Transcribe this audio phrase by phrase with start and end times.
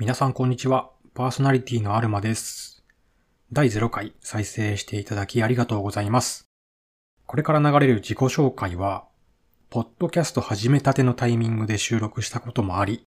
[0.00, 0.88] 皆さんこんにちは。
[1.12, 2.82] パーソナリティのアルマです。
[3.52, 6.46] 第0回再生していただきありがとうございます。
[7.26, 9.04] これから流れる自己紹介は、
[9.68, 13.02] ポッドキャスト始めたてのタイミングで収録したこともあり、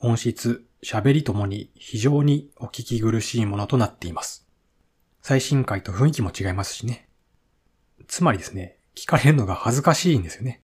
[0.00, 4.48] 音質、喋りともに非常にお聞き苦しいものとなっています。
[5.20, 7.10] 最新回と雰囲気も違いますしね。
[8.08, 10.62] つまりですね、聞かれるのが恥ずかしいんですよね。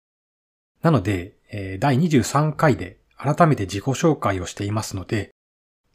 [0.82, 5.35] なので、え第23回で改めて自己紹介をしていますので、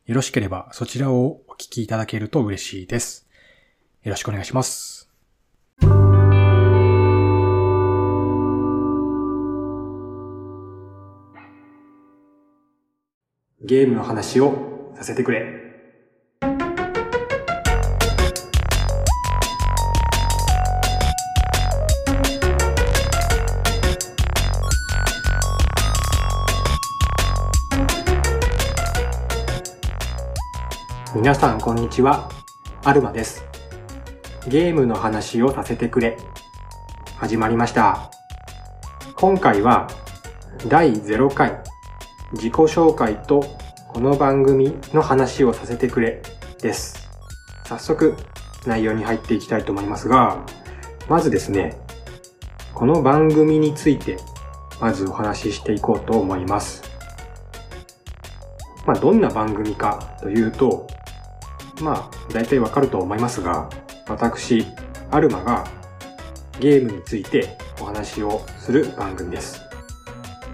[0.07, 3.29] よろしければそちらをお聞きいただけると嬉しいです。
[4.03, 5.11] よろしくお願いします。
[13.63, 15.70] ゲームの話をさせてくれ。
[31.21, 32.31] 皆さんこんにちは、
[32.83, 33.45] アルマです。
[34.49, 36.17] ゲームの話をさせてくれ。
[37.19, 38.11] 始まりました。
[39.17, 39.87] 今回は
[40.67, 41.61] 第0回
[42.33, 43.45] 自己紹介と
[43.89, 46.23] この番組の話をさせてくれ
[46.63, 47.11] です。
[47.67, 48.17] 早速
[48.65, 50.43] 内容に入っていきたいと思いますが、
[51.07, 51.77] まずですね、
[52.73, 54.17] この番組について
[54.81, 56.83] まずお話ししていこうと思います。
[58.87, 60.87] まあ、どんな番組かというと、
[61.83, 63.69] まあ、大体わかると思いますが、
[64.09, 64.67] 私、
[65.11, 65.67] アルマが
[66.61, 69.63] ゲームについてお話をする番組です。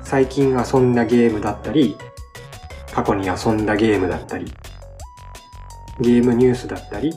[0.02, 1.96] 最近遊んだゲームだったり、
[2.94, 4.52] 過去に遊んだゲームだったり、
[6.00, 7.12] ゲームニュースだったり、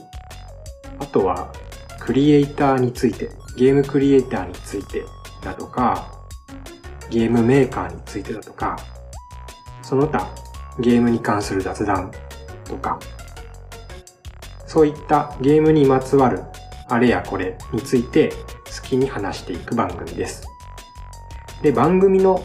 [0.98, 1.52] あとは
[2.00, 5.04] クリエイターについて、ゲームクリエイターについて
[5.42, 6.10] だとか、
[7.10, 8.76] ゲームメーカーについてだとか、
[9.82, 10.28] その他
[10.78, 12.10] ゲームに関する雑談
[12.64, 12.98] とか、
[14.70, 16.44] そういったゲームにまつわる
[16.88, 18.28] あれやこれについて
[18.66, 20.46] 好きに話していく番組です。
[21.60, 22.40] で、番組の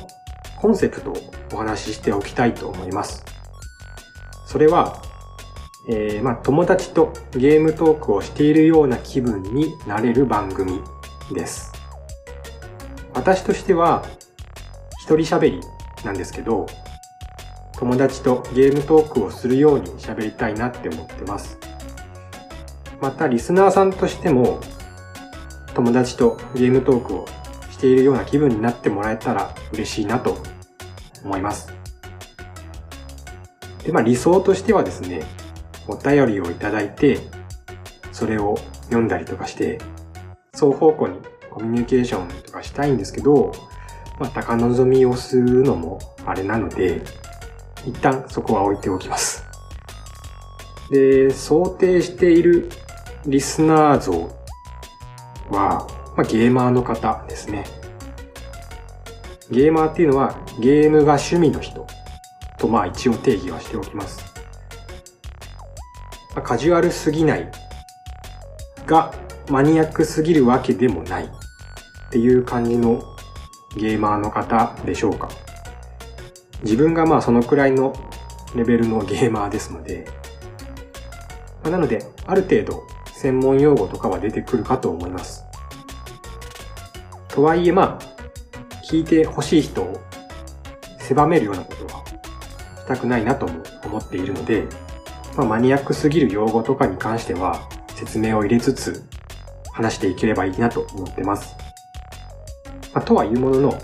[0.59, 1.17] コンセプトを
[1.53, 3.23] お話ししておきたいと思います。
[4.47, 5.03] それは、
[5.87, 10.81] えー、まあ、友達とゲームトークをしているような気分になれる番組
[11.31, 11.73] です。
[13.13, 14.03] 私としては、
[15.03, 15.61] 一人喋り
[16.03, 16.65] なんですけど、
[17.73, 21.74] 友達とゲームトークをするように喋りたいなって思ってます。
[23.05, 24.59] また、リスナーさんとしても、
[25.75, 27.27] 友達とゲームトークを
[27.69, 30.39] しているような気分になってもらえたら嬉しいなと
[31.23, 31.71] 思います。
[33.83, 35.21] で、まあ理想としてはですね、
[35.87, 37.19] お便りをいただいて、
[38.11, 39.77] それを読んだりとかして、
[40.55, 41.19] 双方向に
[41.51, 43.51] コミュニケーションとかしたいんですけど、
[44.19, 47.03] まあ高望みをするのもあれなので、
[47.85, 49.45] 一旦そこは置いておきます。
[50.89, 52.67] で、想定している
[53.27, 54.11] リスナー像
[55.49, 57.65] は、まあ、ゲーマーの方ですね。
[59.49, 61.87] ゲーマーっていうのはゲームが趣味の人
[62.59, 64.23] とまあ一応定義はしておきます。
[66.35, 67.51] まあ、カジュアルすぎない
[68.85, 69.11] が
[69.49, 71.29] マニアックすぎるわけでもないっ
[72.11, 73.03] ていう感じの
[73.75, 75.29] ゲーマーの方でしょうか。
[76.61, 77.93] 自分がまあそのくらいの
[78.55, 80.07] レベルのゲーマーですので、
[81.63, 85.45] まあなのである程度専門用語とかは出てくるかと思います。
[87.29, 88.15] とはいえまあ、
[88.85, 90.01] 聞いてほしい人を
[90.99, 94.65] 狭めるようなことはしたくないなとも思っているので、
[95.35, 99.03] まあ、マニアックすぎる用語とかに関しては説明を入れつつ
[99.73, 101.55] 話していければいいなと思ってます。
[102.93, 103.81] まあ、とはいうものの、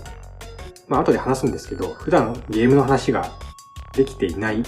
[0.88, 3.30] まあ後で話すんですけど、普段ゲームの話が
[3.92, 4.62] できていない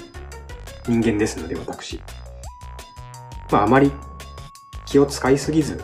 [0.86, 2.02] 人間ですので私。
[3.50, 3.91] まああまり
[4.94, 5.82] 気を使いすぎず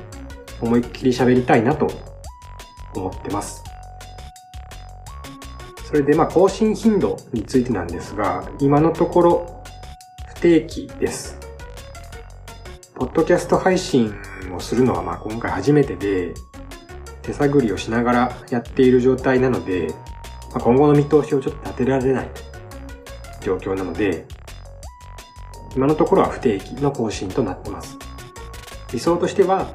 [0.60, 1.88] 思いっきり喋りたいなと
[2.94, 3.64] 思ってます。
[5.84, 9.64] それでまあ更新頻度についてなんですが、今のところ
[10.28, 11.36] 不定期です。
[12.94, 14.14] ポッドキャスト配信
[14.54, 16.32] をするのはまあ今回初めてで、
[17.22, 19.88] 手探りをしながらやっている状態なので、
[20.52, 22.30] まあ、今後の見通しをちょっと立てられない
[23.40, 24.24] 状況なので、
[25.74, 27.99] 今のところは不定期の更新となってます。
[28.92, 29.68] 理想としては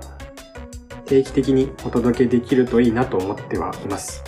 [1.06, 4.24] 定期的にお届けできるといいなと思ってはいます。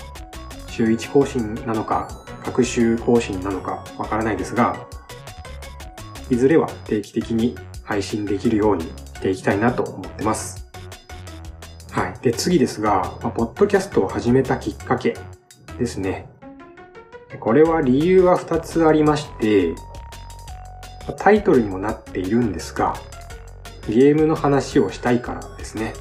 [0.69, 2.07] 週1更新なのか、
[2.43, 4.87] 各週更新なのかわからないですが、
[6.29, 10.67] いずれは定期的に配信できるようにしていきたいなと思ってます。
[11.91, 12.13] はい。
[12.21, 15.17] で、次ですが、まあ、ポッドキャストを始めたきっかけ
[15.79, 16.29] ですね。
[17.39, 19.73] これは理由は2つありまして、
[21.17, 22.93] タイトルにもなっているんですが、
[23.87, 25.93] ゲームの話をしたいからですね。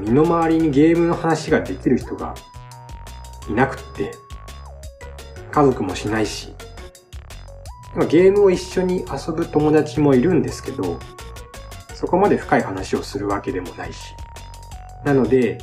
[0.00, 2.34] 身の回りにゲームの話ができる人が
[3.48, 4.12] いなくって、
[5.50, 6.54] 家族もしないし、
[8.08, 10.98] ゲームを一緒に遊ぶ友達もいるんですけど、
[11.94, 14.14] そこまで深い話をするわけでもないし。
[15.04, 15.58] なので、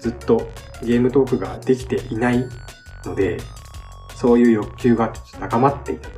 [0.00, 0.50] ずっと
[0.82, 2.44] ゲームトークができていない
[3.04, 3.38] ので、
[4.16, 6.14] そういう欲求が高まっていたと。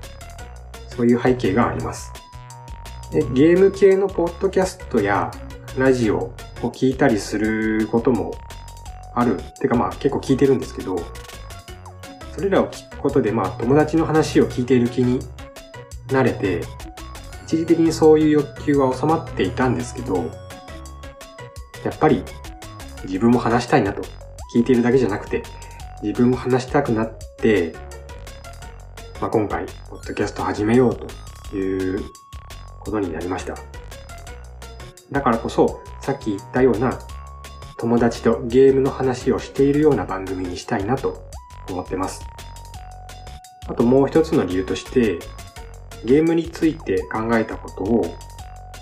[0.97, 2.13] そういう背景があります。
[3.12, 5.31] でゲーム系のポッドキャストや
[5.76, 8.32] ラジオを聞いたりすることも
[9.14, 9.38] ある。
[9.61, 10.97] てかまあ結構聞いてるんですけど、
[12.35, 15.20] それらを聞くことでまあ友達の話を聞いている気に
[16.11, 16.62] なれて、
[17.44, 20.17] 一時的にそういう欲求は収まっていたんですけど、
[21.85, 22.25] やっぱり
[23.05, 24.03] 自分も話したいなと。
[24.55, 25.43] 聞いているだけじゃなくて、
[26.03, 27.75] 自分も話したくなって、
[29.19, 30.97] まあ、今回、ポッドキャスト始めよう
[31.50, 32.05] という
[32.84, 33.55] ことになりました。
[35.11, 36.99] だからこそ、さっき言ったような
[37.79, 41.25] 友達とゲームの話をしているような番組にしたいなと
[41.69, 42.23] 思ってます。
[43.67, 45.19] あともう一つの理由として、
[46.05, 48.17] ゲームについて考えたことを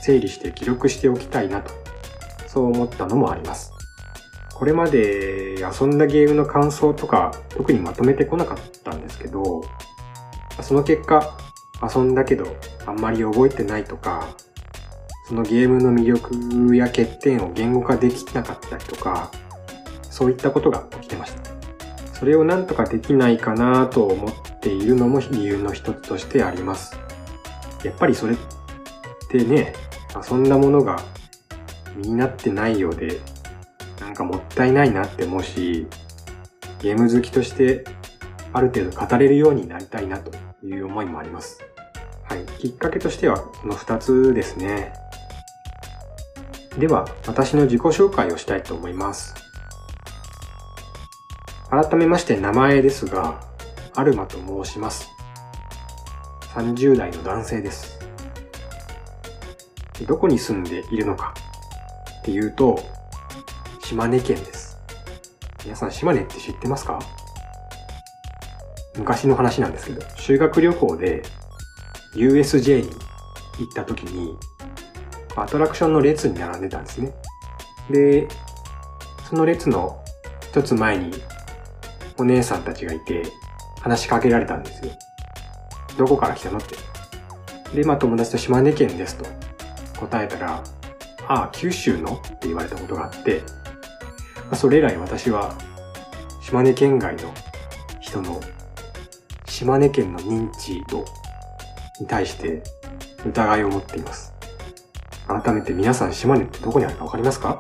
[0.02, 1.72] 整理して記録しておきたいなと、
[2.46, 3.72] そう思ったのもあります。
[4.54, 9.62] これまで遊んだゲームの感想とか特にまとめてこなかったんですけど、
[10.62, 11.36] その結果
[11.82, 12.56] 遊んだけど
[12.86, 14.28] あんまり覚えてないとか、
[15.28, 19.30] そのゲームの魅力や欠点を言語化できなかったりとか、
[20.10, 21.42] そういったことが起きてました。
[22.14, 26.98] それをなんとかできないかなと思っているのも理由の一つとしてあります。
[27.82, 28.36] やっぱりそれっ
[29.30, 29.72] てね、
[30.30, 31.00] 遊んだものが
[31.96, 33.20] 身になってないようで
[34.00, 35.86] なんかもったいないなって思うし、
[36.82, 37.84] ゲーム好きとして
[38.52, 40.30] ある程度語れるようになりたいなと
[40.66, 41.64] いう思いもあります。
[42.30, 42.44] はい。
[42.60, 44.92] きっかけとしてはこの2つですね。
[46.78, 49.34] では、私の自己紹介をしたいと思います。
[51.68, 53.40] 改めまして名前ですが、
[53.96, 55.08] アルマと申します。
[56.54, 57.98] 30代の男性です。
[60.06, 61.34] どこに住んでいるのか
[62.20, 62.78] っていうと、
[63.82, 64.78] 島根県です。
[65.64, 67.00] 皆さん島根って知ってますか？
[68.96, 71.22] 昔の話なんですけど、修学旅行で
[72.14, 72.90] USJ に
[73.58, 74.36] 行った時に、
[75.36, 77.12] アトラクションの列に並んでたんですね。
[77.90, 78.28] で、
[79.28, 80.02] その列の
[80.50, 81.12] 一つ前に
[82.18, 83.22] お姉さんたちがいて
[83.80, 84.92] 話しかけられたんですよ。
[85.96, 86.76] どこから来たのって。
[87.74, 89.24] で、まあ友達と島根県ですと
[90.00, 90.64] 答えたら、
[91.28, 92.14] ああ、九州の？
[92.14, 93.42] って言われたことがあって、
[94.36, 95.56] まあそれ以来私は
[96.42, 97.32] 島根県外の
[98.00, 98.40] 人の
[99.46, 101.04] 島根県の認知度
[102.00, 102.62] に対して
[103.26, 104.32] 疑いを持っています。
[105.28, 107.58] 改めて皆さん島根ってどこにあるかわかりますか？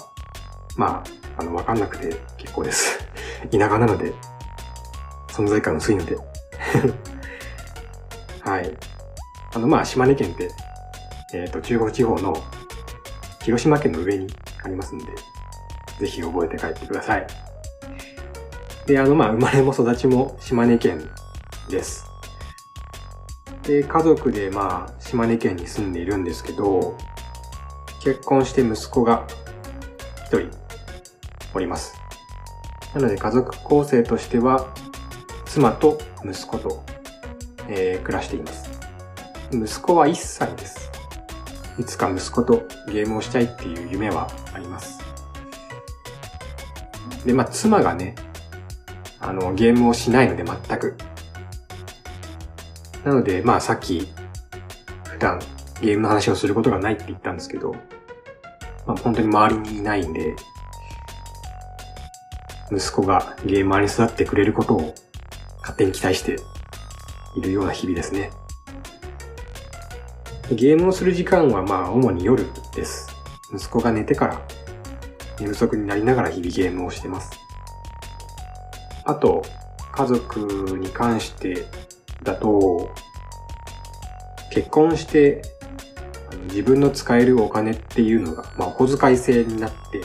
[0.76, 1.04] ま
[1.36, 2.98] あ、あの、わかんなくて結構です。
[3.52, 4.12] 田舎なので、
[5.28, 6.16] 存在感薄いので。
[8.42, 8.76] はい。
[9.54, 10.50] あの、まあ、島根県って、
[11.34, 12.34] えっ、ー、と、中国地方の
[13.42, 14.26] 広島県の上に
[14.64, 15.04] ありますんで、
[16.00, 17.26] ぜひ覚えて帰ってください。
[18.86, 21.08] で、あの、まあ、生まれも育ちも島根県
[21.68, 22.09] です。
[23.70, 26.98] で、家族で、まあ、島根県に住んでいるんですけど、
[28.02, 29.28] 結婚して息子が
[30.26, 30.50] 一人
[31.54, 31.94] おります。
[32.94, 34.74] なので家族構成としては、
[35.44, 36.84] 妻と息子と、
[37.68, 38.68] えー、暮らしています。
[39.52, 40.90] 息子は1歳です。
[41.78, 44.98] いつか息子とゲームをしたいっていう夢はあります。
[47.24, 48.16] で、まあ、妻がね、
[49.20, 50.96] あの、ゲームをしないので全く。
[53.04, 54.08] なので、まあ、さっき、
[55.08, 55.38] 普段
[55.80, 57.72] ゲームの話をすることがないって言ったんですけど、
[58.86, 60.36] まあ、本当に周りにいないんで、
[62.72, 64.94] 息子がゲーマーに育ってくれることを
[65.60, 66.36] 勝手に期待して
[67.36, 68.30] いるような日々ですね。
[70.52, 73.08] ゲームをする時間はまあ主に夜です。
[73.52, 74.40] 息子が寝てから
[75.40, 77.30] 寝不足になりながら日々ゲームをしてます。
[79.04, 79.42] あと、
[79.92, 81.66] 家族に関して
[82.22, 82.90] だと、
[84.52, 85.42] 結婚して
[86.48, 90.02] 自分の使えるお金っていうのが、まあ、お小遣い制になって、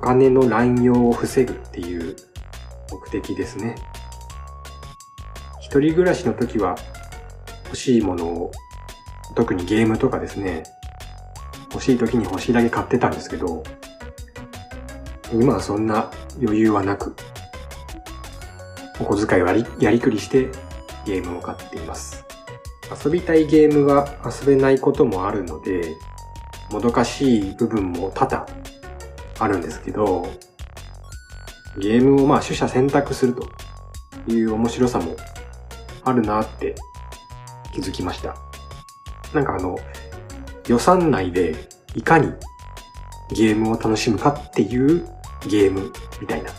[0.00, 2.16] お金の乱用を防ぐっていう
[2.90, 3.74] 目的ですね。
[5.60, 6.76] 一人暮らしの時は
[7.64, 8.52] 欲しいものを、
[9.34, 10.62] 特にゲームとかですね、
[11.72, 13.62] 欲しい時に欲しいだけ買ってたんですけど、
[15.32, 16.10] 今はそんな
[16.40, 17.14] 余裕はなく、
[19.00, 20.48] お小遣いをやりやりくりして
[21.08, 22.22] ゲームを買っています。
[23.04, 25.96] 遊びたいゲームが遊べないこともあるので、
[26.70, 28.46] もどかしい部分も多々
[29.38, 30.28] あるんですけど、
[31.78, 33.48] ゲームをまあ取捨選択すると
[34.30, 35.16] いう面白さも
[36.04, 36.74] あるなって
[37.72, 38.36] 気づきました。
[39.32, 39.78] なんかあの、
[40.66, 41.54] 予算内で
[41.94, 42.34] いかに
[43.30, 45.06] ゲームを楽しむかっていう
[45.48, 46.50] ゲームみたいな。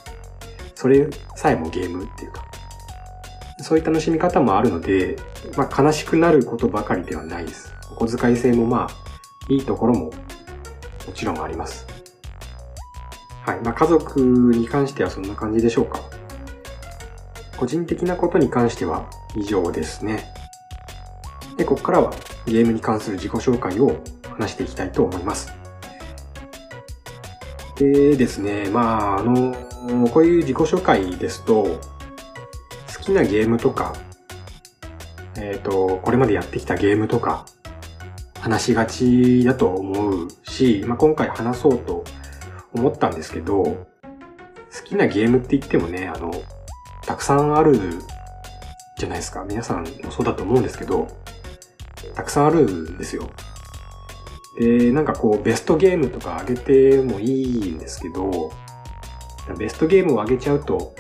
[0.74, 2.49] それさえもゲームっていうか。
[3.63, 5.18] そういう楽しみ方もあるので、
[5.58, 7.74] まあ悲しくなることばかりではないです。
[7.92, 8.89] お小遣い制もまあ、
[9.50, 10.13] いいところもも
[11.13, 11.86] ちろんあります。
[13.46, 13.62] はい。
[13.62, 16.00] まあ家族に関してはそんな感じでしょうか。
[17.58, 20.25] 個人的なことに関しては以上ですね。
[21.58, 22.13] で、ここからは
[22.46, 25.51] ゲームに関する自己紹介を話していきたいと思います。
[27.75, 29.56] でですね、まあ、あの、
[30.10, 31.80] こういう自己紹介ですと、
[33.10, 33.94] きなゲームとか、
[35.36, 37.46] えっ、と、これまでやってきたゲームとか、
[38.39, 42.04] 話しがちだと思うし、まあ、今回話そうと
[42.74, 43.88] 思ったんですけど、好
[44.86, 46.32] きなゲームって言ってもね、あの、
[47.06, 47.78] たくさんある
[48.98, 49.44] じゃないですか。
[49.44, 51.08] 皆さんもそうだと思うんですけど、
[52.13, 53.30] たくさんあるんですよ。
[54.60, 58.51] で、なんかこう、ベストゲームとか上げてもいいんですけど、
[59.58, 60.94] ベストゲームを上げちゃうと、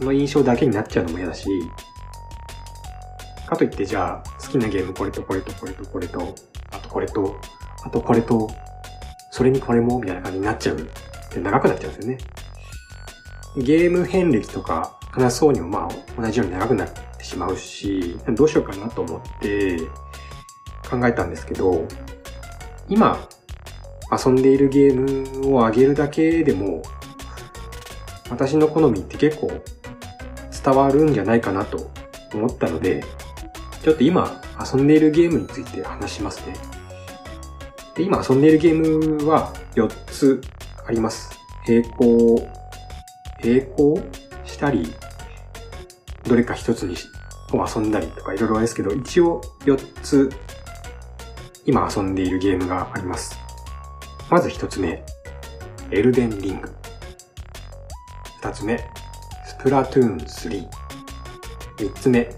[0.00, 1.46] その印象だけになっちゃうのも嫌だし、
[3.46, 6.34] かといってじゃあ、好きなゲームこれとこれとこれとこれと、
[6.72, 7.36] あとこれと、
[7.84, 8.50] あとこれと、
[9.30, 10.76] それにこれも、みたいな感じになっちゃう。
[11.34, 12.18] で長くなっちゃうんですよね。
[13.58, 19.76] ゲーム遍歴とか話そうにもまあ同じように長くなってしまうし、どうしようかなと思って
[20.88, 21.86] 考えたんですけど、
[22.88, 23.28] 今
[24.10, 26.82] 遊んでいるゲームを上げるだけでも
[28.30, 29.50] 私の好みって結構
[30.62, 31.90] 伝わるんじゃないかなと
[32.34, 33.04] 思ったので、
[33.82, 36.54] ちょっと今遊んでいるゲームについて話しますね。
[37.94, 40.40] で今遊んでいるゲームは4つ
[40.86, 41.30] あります。
[41.66, 42.48] 並行、
[43.42, 44.02] 並行
[44.44, 44.92] したり、
[46.24, 46.96] どれか一つに
[47.52, 50.30] を遊んだりとかいろいろですけど、一応4つ
[51.66, 53.38] 今遊んでいるゲームがあります。
[54.30, 55.04] まず1つ目、
[55.90, 56.72] エルデンリング。
[58.42, 58.78] 2つ目、
[59.62, 60.68] プラトゥーン3。
[61.76, 62.30] 3つ目、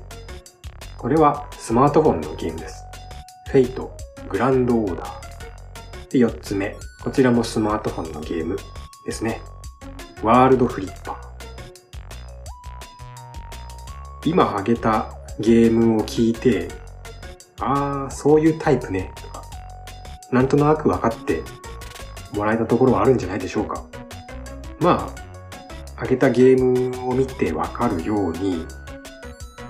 [0.99, 2.83] これはスマートフォンのゲームです。
[3.49, 3.97] フェイト、
[4.29, 5.13] グランドオーダー。
[6.11, 8.57] で、4つ目、こちらもスマートフォンのゲーム
[9.07, 9.41] ですね。
[10.21, 11.17] ワールドフリッパー。
[14.29, 16.71] 今挙げたゲームを聞いて、
[17.61, 19.45] ああ、そういうタイプね、とか、
[20.33, 21.45] なんとなく分かって
[22.35, 23.85] もらえたところはあるんじゃないでしょうか。
[24.81, 25.22] まあ、
[26.03, 28.67] 挙げたゲームを見て分かるように、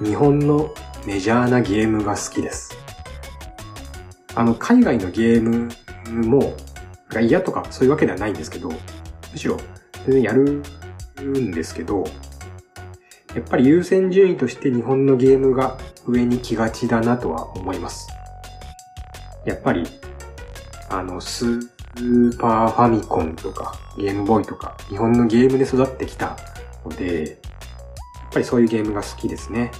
[0.02, 0.72] 日本の
[1.06, 2.74] メジャーなゲームが好きです。
[4.34, 5.68] あの、海外のゲーム
[6.26, 6.54] も、
[7.10, 9.58] が嫌とかそういうわけではないんですけど、むしろ
[10.06, 10.62] 全然やる
[11.22, 12.04] んですけど、
[13.34, 18.08] やっぱり優先順位として日本のゲームが上に来がちだなとは思います。
[19.44, 19.84] やっぱり、
[20.88, 21.20] あの、
[21.96, 26.36] スーパーファミコンとかゲームボーイとか日本のゲームで育ってきた
[26.84, 29.70] ので、やっぱりそういうゲームが好きですね。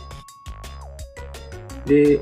[1.87, 2.21] で、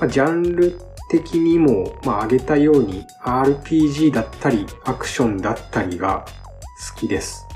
[0.00, 0.78] まあ、ジャンル
[1.10, 6.24] 的にも、まあ、挙げたように RPG だったりアクションだったりが
[6.94, 7.46] 好きです。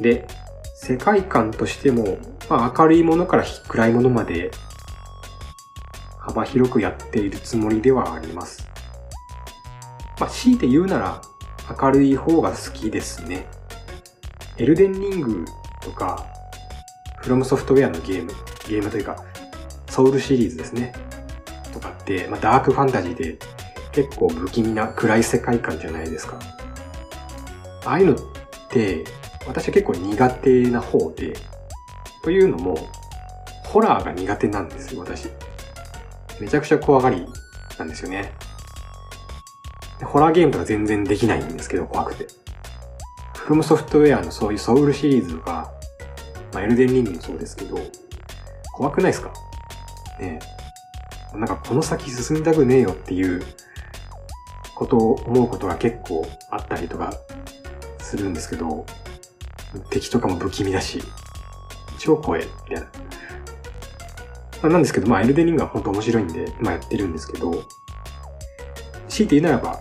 [0.00, 0.26] で、
[0.74, 4.50] 世界観としても、まあ、明るいものから暗いものまで
[6.18, 8.68] 幅広くやっているつもりではあります。
[10.18, 11.22] まあ、強いて言うなら
[11.80, 13.46] 明るい方が好きですね。
[14.56, 15.44] エルデンリング
[15.80, 16.26] とか、
[17.18, 18.32] フロムソフトウェアのゲーム、
[18.68, 19.22] ゲームというか、
[19.88, 20.92] ソウルシリーズですね。
[21.72, 23.38] とかって、まあ、ダークファンタジーで
[23.92, 26.38] 結構不気味な暗い世界観じゃないですか。
[27.84, 28.16] ああいうのっ
[28.68, 29.04] て、
[29.46, 31.34] 私は結構苦手な方で、
[32.22, 32.76] というのも、
[33.64, 35.28] ホラーが苦手なんですよ、私。
[36.40, 37.26] めちゃくちゃ怖がり
[37.78, 38.32] なんですよね。
[39.98, 42.26] でホラーゲームとか全然できないんですけど、怖くて。
[43.34, 45.72] フロムソフトウェアのそういうソウルシリーズとか、
[46.52, 47.78] まあ、エルデンリングもそうですけど、
[48.74, 49.32] 怖くないですか？
[50.20, 50.38] ね
[51.34, 51.38] え。
[51.38, 53.42] なんかこの先進みたくねえよっていう
[54.74, 57.12] ことを思うことが結構あったりとか
[58.00, 58.86] するんですけど、
[59.90, 61.02] 敵とかも不気味だし、
[61.98, 62.86] 超怖え、みたい
[64.62, 64.68] な。
[64.70, 67.64] なんですけど、まあ、エルデンリングは本当面白いんで、まあやってるんですけど、
[69.18, 69.80] 強いて言うならば、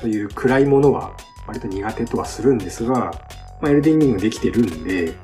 [0.00, 1.16] そういう暗いものは
[1.48, 3.10] 割と苦手とはするんですが、
[3.60, 5.14] まあ、エルデンリングできてるんで、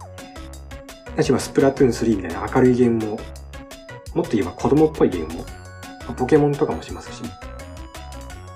[1.13, 3.21] 私はスプラトゥーン3みたいな明るいゲームも、
[4.15, 5.45] もっと言えば子供っぽいゲームも、
[6.17, 7.23] ポケモンとかもしますし、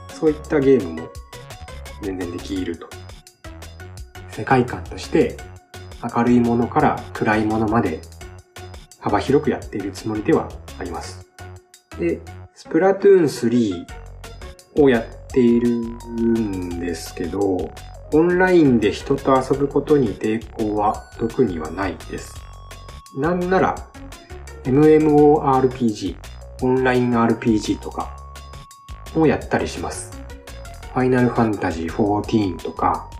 [0.08, 1.08] そういったゲームも
[2.02, 2.88] 全然できると。
[4.32, 5.36] 世界観として
[6.14, 8.00] 明るいものから暗いものまで
[9.00, 11.24] 幅広くやっているつもりではあります。
[11.98, 12.20] で、
[12.54, 13.97] スプラトゥーン3
[14.78, 17.70] をやっているんですけど、
[18.12, 22.34] オンラインで人と遊ぶことに抵抗は特にはないです。
[23.16, 23.74] なんなら、
[24.64, 26.16] MMORPG、
[26.62, 28.16] オンライン RPG とか
[29.14, 30.10] をやったりします。
[30.94, 33.10] ファイナルファンタジー14とか、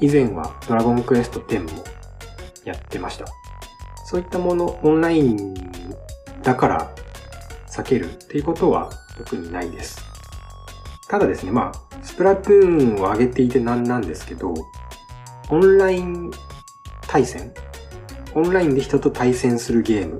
[0.00, 1.84] 以前はドラゴンクエスト10も
[2.64, 3.26] やってました。
[4.04, 5.54] そういったもの、オンライン
[6.42, 6.90] だから
[7.68, 10.05] 避けるっていうことは特にないです。
[11.08, 14.54] ただですね、まあ、スプラトゥーンを上げていてなんなんですけど、
[15.50, 16.30] オンライン
[17.06, 17.52] 対戦
[18.34, 20.18] オンラインで人と対戦するゲーム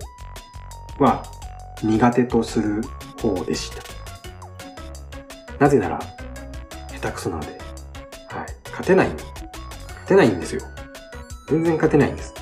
[0.99, 1.23] は
[1.83, 2.81] 苦手とする
[3.21, 3.83] 方でした。
[5.59, 5.99] なぜなら、
[6.88, 7.59] 下手くそなので、はい。
[8.64, 9.09] 勝てない。
[9.09, 10.62] 勝てないんですよ。
[11.49, 12.33] 全然勝てないんです。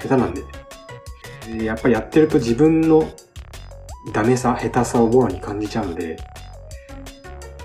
[0.00, 0.44] 下手なんで。
[1.64, 3.10] やっぱりやってると自分の
[4.12, 6.16] ダメさ、下手さをもろに感じちゃうので、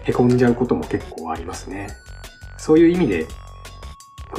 [0.05, 1.87] 凹んじゃうことも結構ありますね。
[2.57, 3.27] そういう意味で、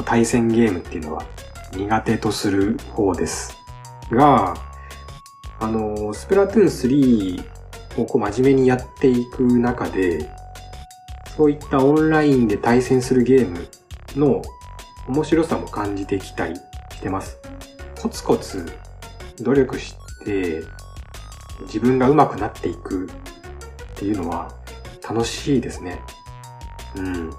[0.05, 1.25] 対戦ゲームっていうのは
[1.73, 3.57] 苦手とする方です。
[4.11, 4.55] が、
[5.59, 7.47] あの、スプラトゥーン
[7.97, 10.31] 3をこう真面目にやっていく中で、
[11.37, 13.69] そういったオンラインで対戦するゲーム
[14.15, 14.43] の
[15.09, 17.39] 面白さも感じてきたりしてます。
[18.01, 18.67] コツコツ
[19.41, 19.95] 努力し
[20.25, 20.63] て
[21.63, 24.53] 自分が上手くなっていくっていうのは
[25.09, 26.01] 楽しいですね。
[26.97, 27.31] うん。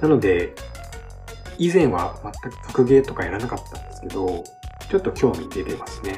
[0.00, 0.54] なので、
[1.58, 4.44] 以前は全く格ゲーとかやらなかったんですけど、
[4.90, 6.16] ちょっと興味出てますね。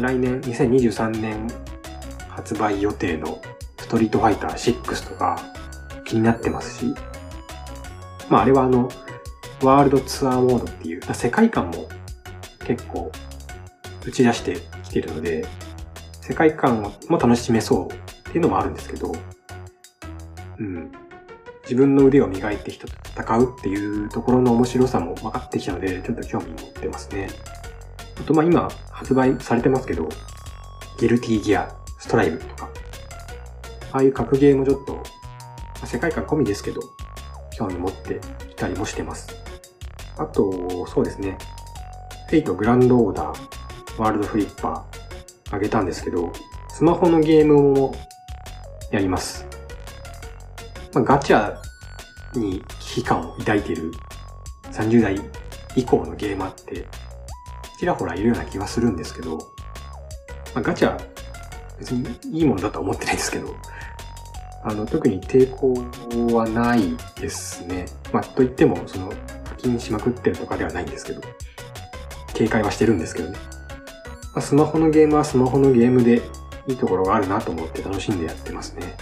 [0.00, 1.46] 来年、2023年
[2.28, 3.40] 発売予定の
[3.78, 5.38] ストリートファイター6とか
[6.04, 6.94] 気になってますし、
[8.28, 8.88] まああれはあの、
[9.62, 11.88] ワールドツアーモードっていう世界観も
[12.66, 13.12] 結構
[14.04, 15.46] 打ち出してきてるので、
[16.20, 19.12] 世界観も楽しめそうっていうのもあるんですけど、
[20.58, 20.90] うん。
[21.64, 27.28] 自分の腕を磨いて人と戦うっていうところの面白さも分かってきたので、ちょっと興味持ってますね。
[28.18, 30.08] あと、ま、今発売されてますけど、
[30.98, 32.70] ギルティギア、ストライブとか、
[33.92, 35.02] ああいう格ゲーもちょっと、
[35.84, 36.80] 世界観込みですけど、
[37.58, 38.18] 興味持って
[38.48, 39.28] きたりもしてます。
[40.16, 41.36] あと、そうですね。
[42.30, 46.32] フェイトグランドオーダー、ワールドフリッパー、あげたんですけど、
[46.70, 47.94] スマホのゲームも
[48.92, 49.44] やります。
[50.94, 51.56] まあ、ガチャ
[52.34, 53.90] に危機感を抱いている
[54.70, 55.20] 30代
[55.74, 56.86] 以降のゲーマーって
[57.82, 59.38] ちらほらいるような気はするんですけど、
[60.54, 60.96] まあ、ガチャ
[61.80, 63.56] 別にいいものだとは思ってないですけど、
[64.62, 65.74] あの、特に抵抗
[66.32, 67.86] はないですね。
[68.12, 69.08] まあ、と言っても、その、
[69.44, 71.22] 課金しまくってるとかではないんですけど、
[72.34, 73.38] 警戒はしてるんですけどね。
[74.32, 76.22] まあ、スマホのゲームはスマホのゲームで
[76.66, 78.94] いいところがあるなと思って楽しんでやってますね。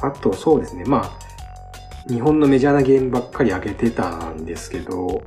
[0.00, 0.84] あと、そうですね。
[0.84, 5.22] まあ、日本のメジャーなゲームばっかり上げてたんですけど、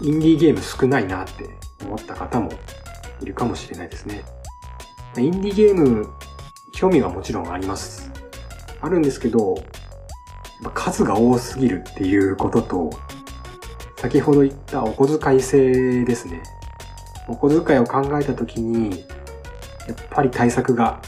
[0.00, 1.44] インディーゲーム少ないなって
[1.84, 2.50] 思った方も
[3.20, 4.22] いるかもしれないですね。
[5.18, 6.08] インディーゲーム、
[6.72, 8.10] 興味はもちろんあります。
[8.80, 9.62] あるんですけど、
[10.72, 12.90] 数が多すぎるっていうことと、
[13.96, 16.42] 先ほど言ったお小遣い制ですね。
[17.28, 19.04] お小遣いを考えたときに、
[19.90, 21.02] やっぱり対策が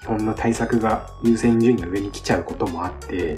[0.00, 3.36] 日本の対策が優先順位の上に来ちゃうこともあって、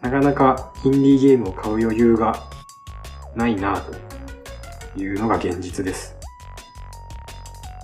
[0.00, 2.48] なかなかインディーゲームを買う余裕が
[3.36, 6.16] ないなというのが現実です。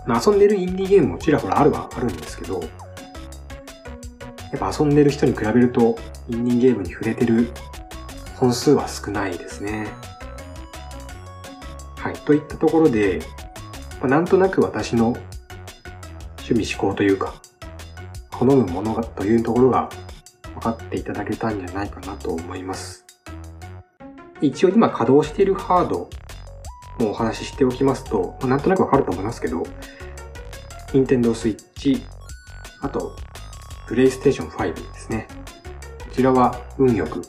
[0.07, 7.51] まあ、遊んでるインディーゲームもちらほらあるはあるんですけど、やっぱ遊んでる人に比べるとインディーゲームに触れてる
[8.37, 9.89] 本数は少ないですね。
[11.97, 12.15] はい。
[12.15, 13.21] といったところで、
[14.01, 15.15] まあ、なんとなく私の
[16.51, 17.35] 趣味思考というか、
[18.33, 19.89] 好むものがというところが
[20.55, 23.07] 分かっていただけたんじゃないかなと思います。
[24.41, 26.11] 一応今稼働しているハード
[26.99, 29.63] もお話ししておきますと、まあ、なんとなくわかると思いますけど、
[30.89, 32.03] Nintendo Switch、
[32.81, 33.15] あと、
[33.89, 35.29] PlayStation 5ですね。
[36.01, 37.23] こちらは運よく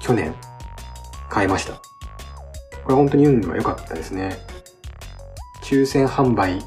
[0.00, 0.34] 去年
[1.30, 1.74] 買いました。
[2.84, 4.36] これ本当に運が良かったですね。
[5.62, 6.58] 抽選販売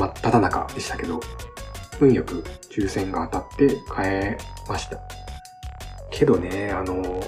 [0.00, 1.20] 真っ只中でしたけど、
[2.00, 2.42] 運よく
[2.74, 4.98] 抽選が当たって買えました。
[6.10, 7.22] けどね、あの、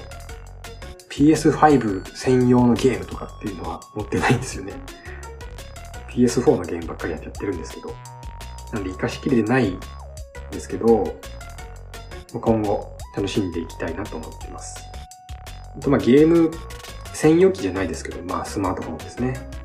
[1.11, 4.72] PS5 専用のゲームとかっていうのは持ってないんですよね。
[6.08, 7.94] PS4 のゲームばっかりやっちゃってるんですけど。
[8.72, 9.78] なんで活かしきれてないん
[10.50, 11.14] ですけど、
[12.32, 14.82] 今後楽しんでいきたいなと思ってます。
[15.78, 16.50] とまあゲーム
[17.12, 19.62] 専用機じゃないですけど、まあスマートフォンですね。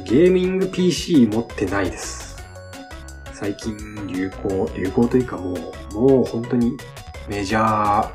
[0.00, 2.36] ゲーミング PC 持ってないです。
[3.34, 3.76] 最近
[4.06, 5.54] 流行、流行というかも
[5.92, 6.76] う、もう本当に
[7.28, 8.10] メジャー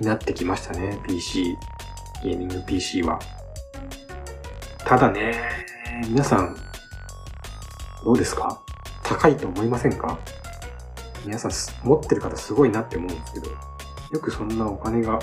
[0.00, 1.56] になってきましたね、PC。
[2.22, 3.18] ゲーミング PC は。
[4.78, 5.34] ただね、
[6.08, 6.56] 皆さん、
[8.04, 8.62] どうですか？
[9.04, 10.18] 高いと思いませんか？
[11.24, 11.52] 皆さん
[11.86, 15.20] 持ってる方すごいなって思うんですけど、よくそんなお金が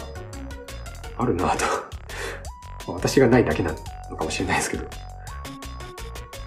[1.18, 1.66] あるなと
[2.88, 3.74] 私がないだけな
[4.10, 4.88] のかもしれないですけど。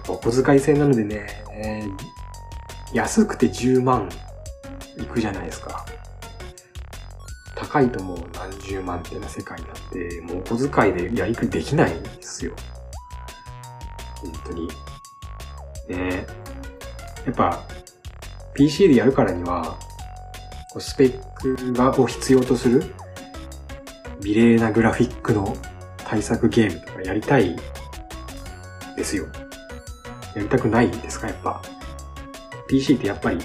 [0.07, 4.09] お小遣い制なのでね、えー、安くて10万
[4.97, 5.85] いくじゃないですか。
[7.55, 12.53] 高いともう何十万っていうような世界になって、もうお小遣いでやりくりできないんですよ。
[14.15, 14.67] 本当に。
[15.87, 16.25] ね
[17.25, 17.63] やっぱ、
[18.53, 19.77] PC でやるからには、
[20.79, 22.83] スペックがを必要とする
[24.21, 25.55] 美麗なグラフィックの
[25.97, 27.55] 対策ゲームとかやりたい
[28.95, 29.27] ですよ。
[30.35, 31.61] やりたくないですかやっぱ。
[32.67, 33.39] PC ってやっぱり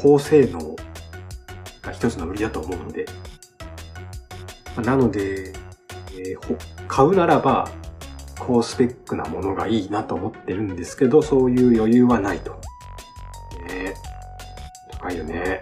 [0.00, 0.76] 高性能
[1.82, 3.06] が一つの売りだと思うので。
[4.84, 5.52] なので、
[6.12, 6.56] えー、
[6.88, 7.68] 買うならば
[8.36, 12.52] 高スペックなものがいいなと思ってるんですけど、そういう余裕はないと。
[13.66, 13.94] ね
[14.90, 15.60] 高いよね。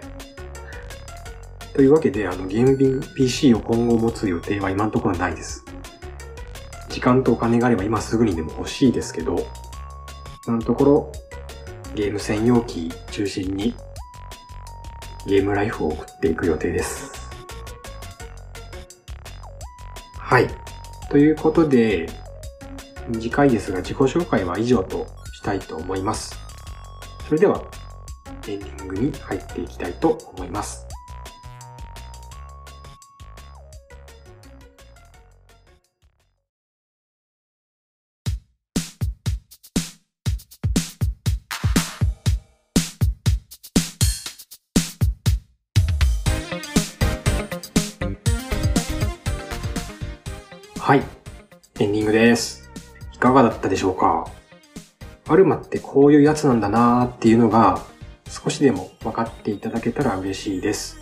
[1.73, 5.63] というわけで、あの、ゲームビング PC を今後持つ予定は今のところないです。
[6.89, 9.47] 時間とお金があれば今すぐにでも欲しいですけど、
[10.47, 11.11] 今のところ、
[11.93, 13.75] ゲーム専用機中心に、
[15.27, 17.11] ゲームライフを送っていく予定です。
[20.17, 20.47] はい。
[21.11, 22.09] ということで、
[23.07, 26.35] 短いですが自己紹介は以上としたいと思います。
[27.27, 27.61] それでは、
[28.47, 30.87] エンディングに入っていきたいと思います。
[50.91, 51.03] はい。
[51.79, 52.69] エンディングです。
[53.13, 54.27] いかがだったでしょうか？
[55.29, 57.81] アルマってこういうやつなんだなーっていうのが
[58.27, 60.97] 少しでも分かっていただけたら嬉しいです。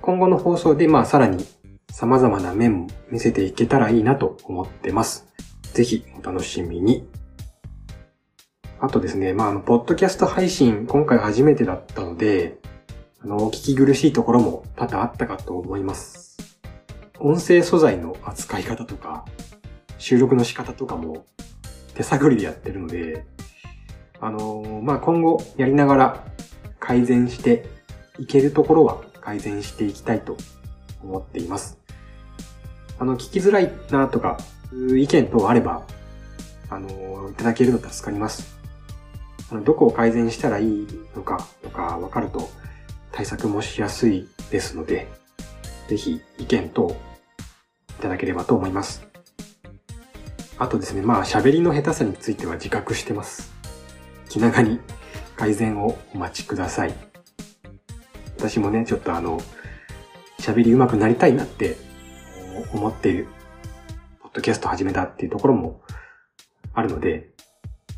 [0.00, 1.44] 今後の放送でまあさらに
[1.90, 5.26] 様々な面も見せていけたらいいなと思ってます。
[5.72, 7.08] ぜひお楽しみに。
[8.78, 12.58] あとですね、まあ、あの、ポッドキャスト配信今回初めてだったので、
[13.20, 16.33] あの、お聞き苦しいところも多々あったかと思います。
[17.20, 19.24] 音声素材の扱い方とか、
[19.98, 21.24] 収録の仕方とかも
[21.94, 23.24] 手探りでやってるので、
[24.20, 26.24] あのー、まあ、今後やりながら
[26.80, 27.66] 改善して
[28.18, 30.36] いけるところは改善していきたいと
[31.02, 31.78] 思っています。
[32.98, 34.38] あの、聞きづらいなとか、
[34.96, 35.86] 意見等あれば、
[36.68, 38.58] あのー、いただけると助かります。
[39.50, 42.50] あの、どこを改善したらいいのかとかわかると
[43.12, 45.08] 対策もしやすいですので、
[45.88, 46.96] ぜひ意見等
[47.98, 49.06] いただければと思います。
[50.58, 53.52] あとですね、まあ喋りの下手さについては自覚してます。
[54.28, 54.80] 気長に
[55.36, 56.94] 改善をお待ちください。
[58.38, 59.40] 私もね、ちょっとあの、
[60.38, 61.76] 喋り上手くなりたいなって
[62.72, 63.26] 思っている、
[64.20, 65.80] ポッドキャスト始めたっていうところも
[66.72, 67.30] あるので、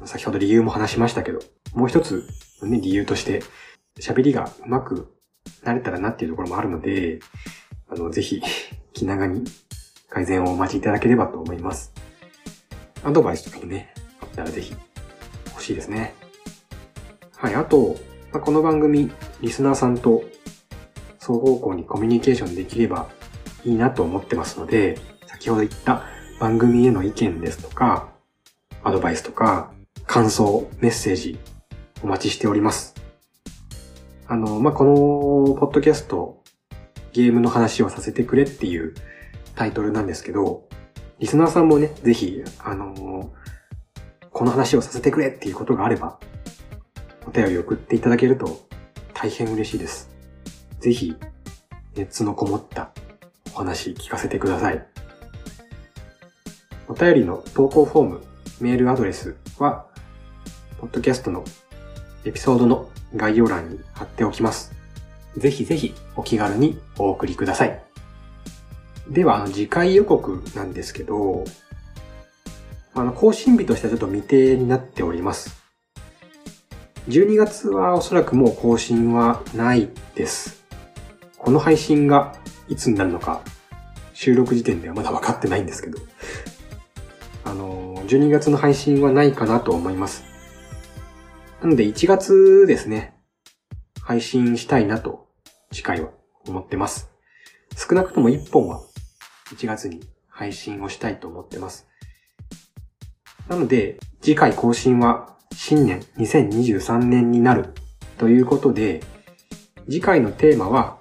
[0.05, 1.40] 先ほど理由も話しましたけど、
[1.75, 2.27] もう一つ、
[2.62, 3.42] ね、理由として、
[4.01, 5.16] 喋りが上手く
[5.64, 7.18] なれたらなっていうところもあるので、
[7.88, 8.42] あの、ぜひ、
[8.92, 9.44] 気長に
[10.09, 11.92] 改善をお待ちいただければと思います。
[13.05, 14.75] アドバイスとかもね、あったらぜひ
[15.46, 16.14] 欲しいですね。
[17.37, 17.96] はい、あと、
[18.33, 20.25] まあ、この番組、リスナーさんと
[21.20, 23.09] 双方向にコミュニケーションできれば
[23.64, 26.03] いいなと思ってますので、先ほど言った
[26.40, 28.09] 番組への意見ですとか、
[28.83, 29.72] アドバイスとか、
[30.07, 31.38] 感想、メッセージ、
[32.03, 32.94] お待ちしております。
[34.29, 36.42] あの、まあ、この、ポッドキャスト、
[37.16, 38.92] ゲームの話をさせてくれっていう
[39.55, 40.68] タイトルなんですけど、
[41.18, 43.29] リスナーさんもね、ぜひ、あのー、
[44.31, 46.20] この話をさせてくれっていうことがあれば、
[47.26, 48.68] お便り送っていただけると
[49.14, 50.11] 大変嬉しいです。
[50.81, 51.16] ぜひ、
[51.94, 52.90] 熱のこもった
[53.55, 54.87] お話聞かせてください。
[56.87, 58.24] お便りの投稿フォーム、
[58.61, 59.87] メールアドレスは、
[60.79, 61.44] ポッドキャストの
[62.26, 64.76] エピソードの概要欄に貼っておきます。
[65.37, 67.83] ぜひぜひお気軽にお送りください。
[69.09, 71.44] では、次回予告なんですけど、
[72.94, 75.62] あの、更新日としてはちょっと未定になっております。
[77.09, 80.64] 12月はおそらくもう更新はないです。
[81.38, 82.35] この配信が
[82.68, 83.42] いつになるのか、
[84.12, 85.99] 収録時点ではまだ分かってないんですけど、
[87.44, 90.25] あの、12月の配信はないかなと思います。
[91.61, 93.14] なので1月ですね、
[94.01, 95.26] 配信したいなと、
[95.72, 96.11] 次回は
[96.46, 97.11] 思ってます。
[97.76, 98.81] 少なくとも1本は
[99.52, 101.87] 1月に配信をしたいと思ってます。
[103.48, 107.74] なので、次回更新は新年2023年になる
[108.18, 109.02] ということで、
[109.85, 110.98] 次回のテーマは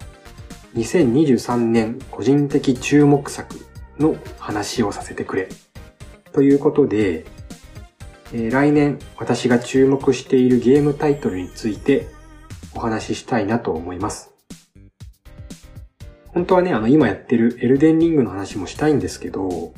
[0.76, 3.56] 2023年個人的注目作
[3.98, 5.50] の話をさせてくれ
[6.34, 7.26] ということで、
[8.34, 12.08] えー、来年私が注目しているゲームタイトルについて
[12.76, 14.35] お話ししたいなと思います。
[16.36, 19.74] 本当はね、あの今やってるエルデンリングの話もしたいんですけど、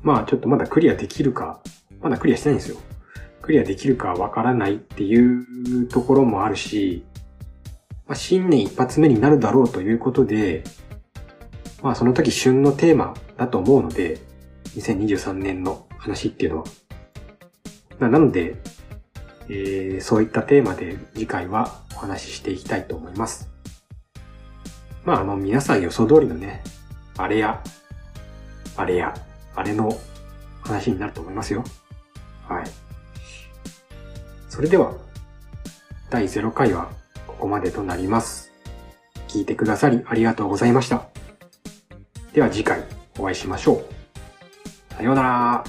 [0.00, 1.60] まあちょっとまだクリアできるか、
[2.00, 2.78] まだクリアしてないんですよ。
[3.42, 7.04] クリアできるかわからないっていうところもあるし、
[8.06, 10.62] まあ、新年一発目になるだろうということで、
[11.82, 14.20] まあその時旬のテーマだと思うので、
[14.76, 16.58] 2023年の話っていうの
[17.98, 18.08] は。
[18.08, 18.54] なので、
[19.48, 23.49] えー、そういったテーマで次回はお話ししていきたいと思います。
[25.04, 26.62] まああの皆さん予想通りのね、
[27.16, 27.62] あれや、
[28.76, 29.14] あれや、
[29.54, 29.98] あれの
[30.62, 31.64] 話になると思いますよ。
[32.48, 32.64] はい。
[34.48, 34.94] それでは、
[36.10, 36.90] 第0回は
[37.26, 38.50] ここまでとなります。
[39.28, 41.06] 聞いてくださりありがとうございました。
[42.32, 42.84] では次回
[43.18, 44.94] お会いしましょう。
[44.94, 45.64] さようなら。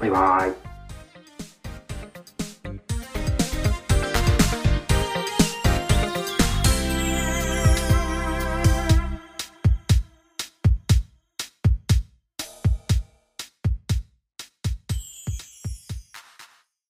[0.00, 0.73] バイバーイ。